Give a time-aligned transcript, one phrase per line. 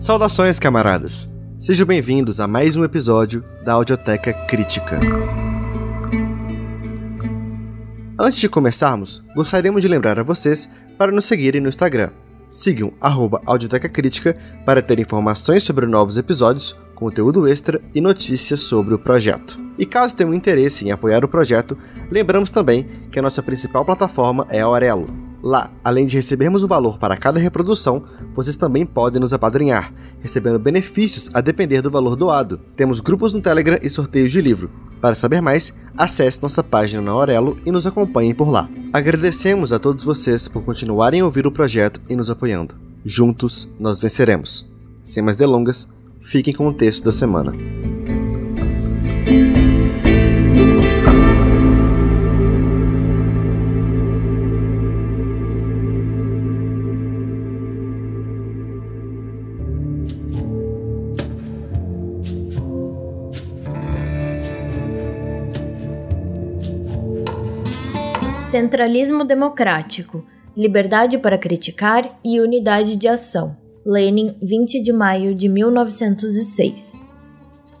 [0.00, 1.28] Saudações, camaradas!
[1.58, 4.98] Sejam bem-vindos a mais um episódio da Audioteca Crítica.
[8.18, 12.08] Antes de começarmos, gostaríamos de lembrar a vocês para nos seguirem no Instagram.
[12.48, 12.94] Sigam
[13.44, 14.34] Audioteca Crítica
[14.64, 19.60] para ter informações sobre novos episódios, conteúdo extra e notícias sobre o projeto.
[19.76, 21.76] E caso tenham interesse em apoiar o projeto,
[22.10, 25.29] lembramos também que a nossa principal plataforma é a Aurelo.
[25.42, 28.04] Lá, além de recebermos um valor para cada reprodução,
[28.34, 32.60] vocês também podem nos apadrinhar, recebendo benefícios a depender do valor doado.
[32.76, 34.70] Temos grupos no Telegram e sorteios de livro.
[35.00, 38.68] Para saber mais, acesse nossa página na Aurelo e nos acompanhem por lá.
[38.92, 42.74] Agradecemos a todos vocês por continuarem a ouvir o projeto e nos apoiando.
[43.04, 44.68] Juntos, nós venceremos.
[45.02, 45.88] Sem mais delongas,
[46.20, 47.52] fiquem com o texto da semana.
[68.50, 70.24] Centralismo democrático,
[70.56, 73.56] liberdade para criticar e unidade de ação.
[73.86, 76.98] Lenin, 20 de maio de 1906.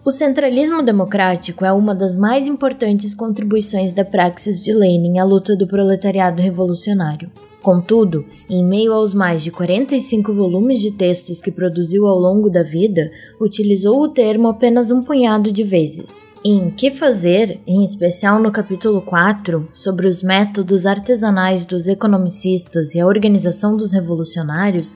[0.04, 5.56] O centralismo democrático é uma das mais importantes contribuições da praxis de Lenin à luta
[5.56, 7.32] do proletariado revolucionário.
[7.60, 12.62] Contudo, em meio aos mais de 45 volumes de textos que produziu ao longo da
[12.62, 16.29] vida, utilizou o termo apenas um punhado de vezes.
[16.42, 23.00] Em Que Fazer, em especial no capítulo 4, sobre os métodos artesanais dos economicistas e
[23.00, 24.94] a organização dos revolucionários,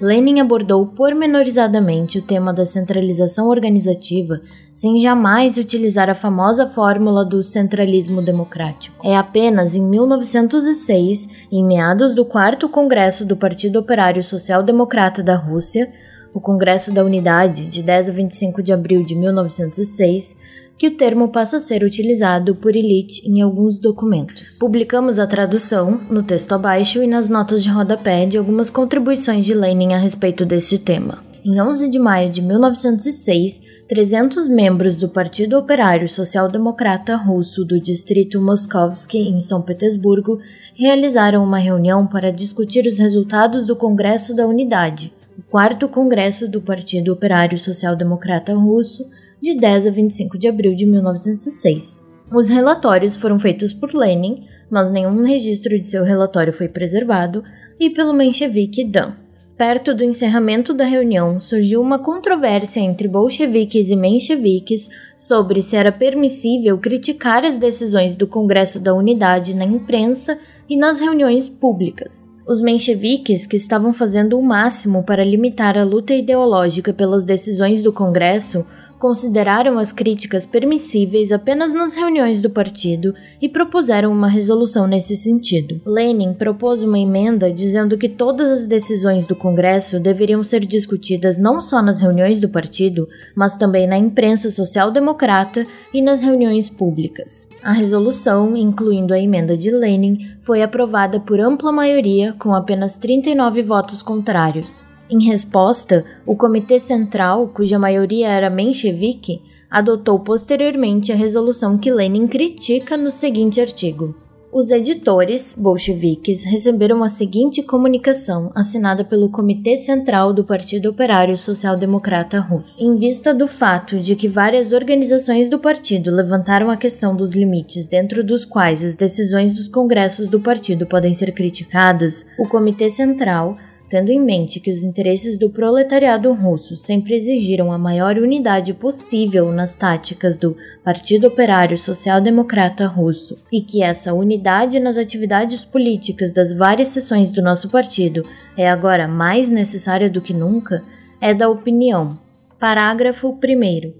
[0.00, 4.40] Lenin abordou pormenorizadamente o tema da centralização organizativa
[4.72, 9.06] sem jamais utilizar a famosa fórmula do centralismo democrático.
[9.06, 15.36] É apenas em 1906, em meados do quarto congresso do Partido Operário Social Democrata da
[15.36, 15.92] Rússia,
[16.32, 20.36] o Congresso da Unidade, de 10 a 25 de abril de 1906,
[20.78, 24.58] que o termo passa a ser utilizado por elite em alguns documentos.
[24.58, 29.54] Publicamos a tradução no texto abaixo e nas notas de rodapé de algumas contribuições de
[29.54, 31.24] Lenin a respeito deste tema.
[31.44, 37.80] Em 11 de maio de 1906, 300 membros do Partido Operário Social Democrata Russo do
[37.80, 40.40] distrito Moskovsky, em São Petersburgo,
[40.74, 46.60] realizaram uma reunião para discutir os resultados do Congresso da Unidade, o quarto congresso do
[46.60, 49.08] Partido Operário Social Democrata Russo,
[49.46, 52.04] de 10 a 25 de abril de 1906.
[52.34, 57.44] Os relatórios foram feitos por Lenin, mas nenhum registro de seu relatório foi preservado,
[57.78, 59.12] e pelo menchevique Dan.
[59.56, 65.92] Perto do encerramento da reunião, surgiu uma controvérsia entre bolcheviques e mencheviques sobre se era
[65.92, 70.36] permissível criticar as decisões do Congresso da Unidade na imprensa
[70.68, 72.28] e nas reuniões públicas.
[72.46, 77.92] Os mencheviques, que estavam fazendo o máximo para limitar a luta ideológica pelas decisões do
[77.92, 78.64] Congresso,
[78.98, 85.80] consideraram as críticas permissíveis apenas nas reuniões do partido e propuseram uma resolução nesse sentido.
[85.84, 91.60] Lenin propôs uma emenda dizendo que todas as decisões do Congresso deveriam ser discutidas não
[91.60, 97.48] só nas reuniões do partido, mas também na imprensa social-democrata e nas reuniões públicas.
[97.62, 103.62] A resolução, incluindo a emenda de Lenin, foi aprovada por ampla maioria com apenas 39
[103.62, 104.85] votos contrários.
[105.08, 109.40] Em resposta, o Comitê Central, cuja maioria era menchevique,
[109.70, 114.14] adotou posteriormente a resolução que Lenin critica no seguinte artigo.
[114.52, 121.76] Os editores bolcheviques receberam a seguinte comunicação assinada pelo Comitê Central do Partido Operário Social
[121.76, 122.82] Democrata Russo.
[122.82, 127.86] Em vista do fato de que várias organizações do partido levantaram a questão dos limites
[127.86, 133.56] dentro dos quais as decisões dos congressos do partido podem ser criticadas, o Comitê Central
[133.88, 139.52] Tendo em mente que os interesses do proletariado russo sempre exigiram a maior unidade possível
[139.52, 146.32] nas táticas do Partido Operário Social Democrata Russo e que essa unidade nas atividades políticas
[146.32, 150.82] das várias seções do nosso partido é agora mais necessária do que nunca,
[151.20, 152.18] é da opinião.
[152.58, 153.92] Parágrafo 1.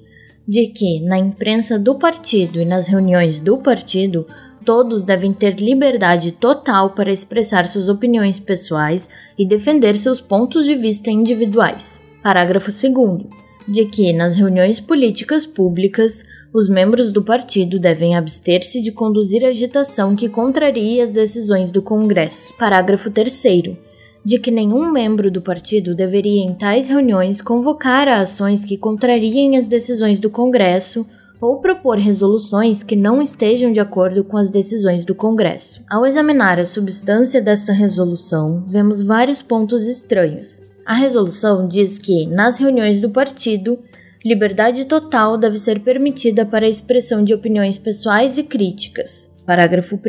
[0.48, 4.26] De que, na imprensa do partido e nas reuniões do partido,
[4.66, 9.08] todos devem ter liberdade total para expressar suas opiniões pessoais
[9.38, 12.04] e defender seus pontos de vista individuais.
[12.20, 13.26] Parágrafo 2.
[13.68, 20.16] De que, nas reuniões políticas públicas, os membros do partido devem abster-se de conduzir agitação
[20.16, 22.52] que contrarie as decisões do Congresso.
[22.54, 23.76] Parágrafo 3
[24.24, 29.56] de que nenhum membro do partido deveria em tais reuniões convocar a ações que contrariem
[29.56, 31.06] as decisões do Congresso
[31.40, 35.82] ou propor resoluções que não estejam de acordo com as decisões do Congresso.
[35.88, 40.60] Ao examinar a substância desta resolução, vemos vários pontos estranhos.
[40.84, 43.78] A resolução diz que, nas reuniões do partido,
[44.24, 49.32] liberdade total deve ser permitida para a expressão de opiniões pessoais e críticas.
[49.44, 50.00] Parágrafo 1.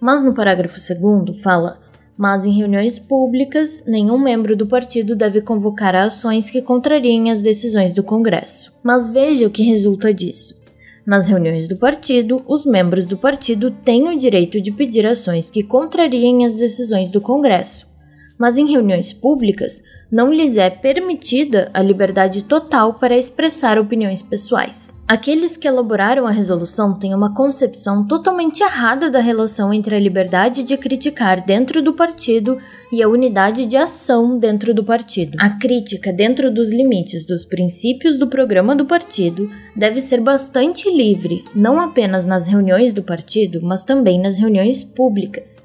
[0.00, 1.83] Mas no parágrafo 2 fala:
[2.16, 7.94] mas em reuniões públicas, nenhum membro do partido deve convocar ações que contrariem as decisões
[7.94, 8.72] do Congresso.
[8.82, 10.62] Mas veja o que resulta disso.
[11.06, 15.62] Nas reuniões do partido, os membros do partido têm o direito de pedir ações que
[15.62, 17.92] contrariem as decisões do Congresso
[18.38, 24.93] mas em reuniões públicas não lhes é permitida a liberdade total para expressar opiniões pessoais.
[25.06, 30.62] Aqueles que elaboraram a resolução têm uma concepção totalmente errada da relação entre a liberdade
[30.62, 32.56] de criticar dentro do partido
[32.90, 35.36] e a unidade de ação dentro do partido.
[35.38, 41.44] A crítica dentro dos limites dos princípios do programa do partido deve ser bastante livre,
[41.54, 45.58] não apenas nas reuniões do partido, mas também nas reuniões públicas.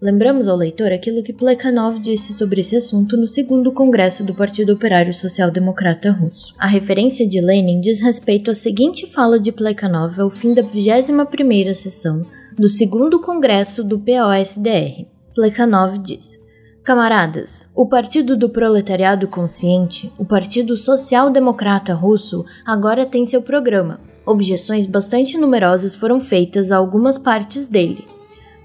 [0.00, 4.74] Lembramos ao leitor aquilo que Plekhanov disse sobre esse assunto no segundo congresso do Partido
[4.74, 6.54] Operário Social Democrata Russo.
[6.58, 11.72] A referência de Lenin diz respeito à seguinte fala de Plekhanov ao fim da 21ª
[11.72, 12.26] sessão
[12.58, 15.06] do segundo congresso do POSDR.
[15.34, 16.38] Plekhanov diz:
[16.84, 23.98] Camaradas, o Partido do Proletariado Consciente, o Partido Social Democrata Russo, agora tem seu programa.
[24.26, 28.04] Objeções bastante numerosas foram feitas a algumas partes dele,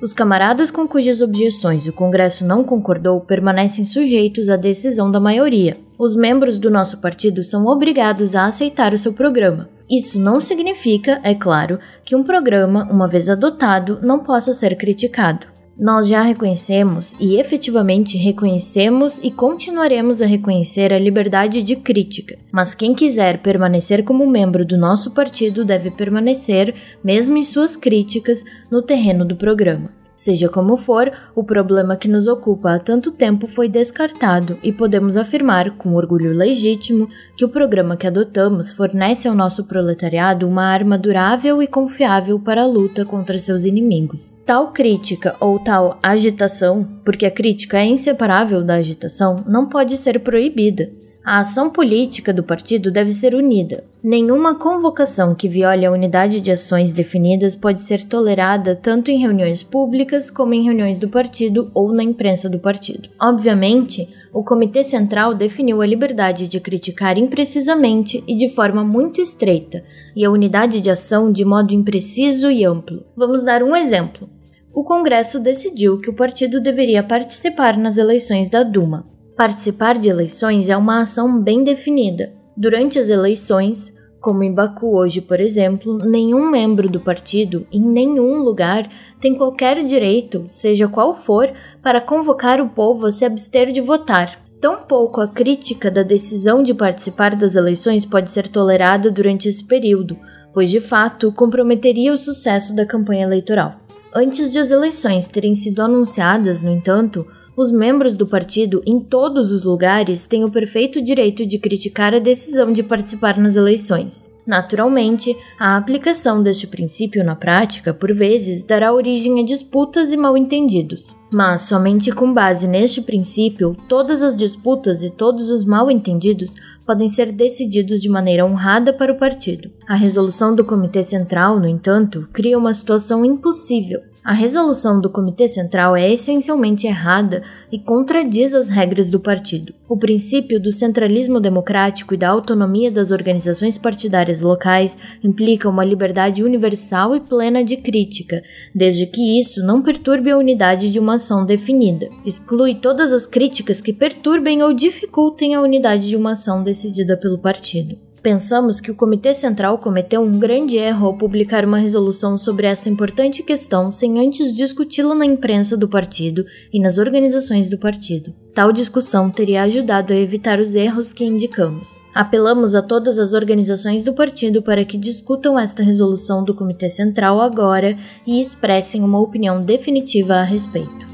[0.01, 5.77] os camaradas com cujas objeções o Congresso não concordou permanecem sujeitos à decisão da maioria.
[5.95, 9.69] Os membros do nosso partido são obrigados a aceitar o seu programa.
[9.87, 15.50] Isso não significa, é claro, que um programa, uma vez adotado, não possa ser criticado.
[15.77, 22.73] Nós já reconhecemos e efetivamente reconhecemos e continuaremos a reconhecer a liberdade de crítica, mas
[22.73, 28.81] quem quiser permanecer como membro do nosso partido deve permanecer, mesmo em suas críticas, no
[28.81, 30.00] terreno do programa.
[30.21, 35.17] Seja como for, o problema que nos ocupa há tanto tempo foi descartado e podemos
[35.17, 40.95] afirmar, com orgulho legítimo, que o programa que adotamos fornece ao nosso proletariado uma arma
[40.95, 44.37] durável e confiável para a luta contra seus inimigos.
[44.45, 50.19] Tal crítica ou tal agitação, porque a crítica é inseparável da agitação, não pode ser
[50.19, 50.91] proibida.
[51.25, 53.83] A ação política do partido deve ser unida.
[54.03, 59.61] Nenhuma convocação que viole a unidade de ações definidas pode ser tolerada tanto em reuniões
[59.61, 63.09] públicas como em reuniões do partido ou na imprensa do partido.
[63.21, 69.83] Obviamente, o Comitê Central definiu a liberdade de criticar imprecisamente e de forma muito estreita,
[70.15, 73.03] e a unidade de ação de modo impreciso e amplo.
[73.15, 74.27] Vamos dar um exemplo.
[74.73, 79.05] O Congresso decidiu que o partido deveria participar nas eleições da Duma.
[79.37, 82.40] Participar de eleições é uma ação bem definida.
[82.55, 88.37] Durante as eleições, como em Baku hoje, por exemplo, nenhum membro do partido, em nenhum
[88.43, 88.87] lugar,
[89.19, 91.51] tem qualquer direito, seja qual for,
[91.81, 94.39] para convocar o povo a se abster de votar.
[94.59, 100.15] Tampouco a crítica da decisão de participar das eleições pode ser tolerada durante esse período,
[100.53, 103.79] pois de fato comprometeria o sucesso da campanha eleitoral.
[104.13, 107.25] Antes de as eleições terem sido anunciadas, no entanto,
[107.61, 112.19] os membros do partido, em todos os lugares, têm o perfeito direito de criticar a
[112.19, 114.31] decisão de participar nas eleições.
[114.45, 121.15] Naturalmente, a aplicação deste princípio na prática, por vezes, dará origem a disputas e mal-entendidos.
[121.31, 126.53] Mas, somente com base neste princípio, todas as disputas e todos os mal-entendidos
[126.85, 129.69] podem ser decididos de maneira honrada para o partido.
[129.87, 135.47] A resolução do Comitê Central, no entanto, cria uma situação impossível a resolução do Comitê
[135.47, 139.73] Central é essencialmente errada e contradiz as regras do partido.
[139.89, 146.43] O princípio do centralismo democrático e da autonomia das organizações partidárias locais implica uma liberdade
[146.43, 148.43] universal e plena de crítica,
[148.75, 152.07] desde que isso não perturbe a unidade de uma ação definida.
[152.23, 157.39] Exclui todas as críticas que perturbem ou dificultem a unidade de uma ação decidida pelo
[157.39, 157.97] partido.
[158.21, 162.87] Pensamos que o Comitê Central cometeu um grande erro ao publicar uma resolução sobre essa
[162.87, 168.31] importante questão sem antes discuti-la na imprensa do partido e nas organizações do partido.
[168.53, 171.99] Tal discussão teria ajudado a evitar os erros que indicamos.
[172.13, 177.41] Apelamos a todas as organizações do partido para que discutam esta resolução do Comitê Central
[177.41, 177.97] agora
[178.27, 181.10] e expressem uma opinião definitiva a respeito.